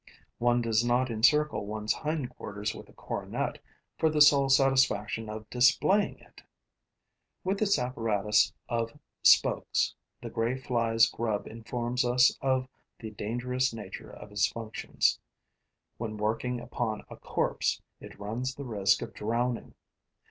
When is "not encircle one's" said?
0.83-1.93